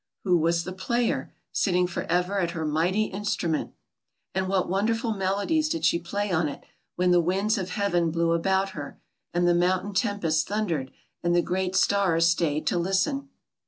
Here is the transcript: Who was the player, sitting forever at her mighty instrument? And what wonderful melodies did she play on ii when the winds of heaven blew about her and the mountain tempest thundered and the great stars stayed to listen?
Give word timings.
Who 0.23 0.39
was 0.39 0.63
the 0.63 0.73
player, 0.73 1.31
sitting 1.51 1.85
forever 1.85 2.39
at 2.39 2.57
her 2.57 2.65
mighty 2.65 3.03
instrument? 3.03 3.75
And 4.33 4.47
what 4.47 4.67
wonderful 4.67 5.13
melodies 5.13 5.69
did 5.69 5.85
she 5.85 5.99
play 5.99 6.31
on 6.31 6.49
ii 6.49 6.59
when 6.95 7.11
the 7.11 7.21
winds 7.21 7.55
of 7.59 7.69
heaven 7.69 8.09
blew 8.09 8.31
about 8.31 8.69
her 8.71 8.99
and 9.31 9.47
the 9.47 9.53
mountain 9.53 9.93
tempest 9.93 10.47
thundered 10.47 10.89
and 11.21 11.35
the 11.35 11.43
great 11.43 11.75
stars 11.75 12.25
stayed 12.25 12.65
to 12.65 12.79
listen? 12.79 13.29